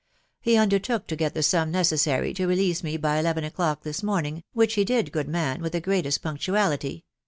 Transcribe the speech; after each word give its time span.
He 0.39 0.57
undertook 0.57 1.05
to 1.09 1.15
get 1.15 1.35
the 1.35 1.43
sum 1.43 1.69
necessary 1.69 2.33
to 2.33 2.47
release 2.47 2.81
me 2.83 2.97
by 2.97 3.19
eleven 3.19 3.43
o'clock 3.43 3.83
this 3.83 4.01
morning, 4.01 4.41
which 4.51 4.73
he 4.73 4.83
did, 4.83 5.11
good 5.11 5.27
man, 5.27 5.61
with 5.61 5.73
the 5.73 5.79
greatest 5.79 6.23
punctuality.. 6.23 7.05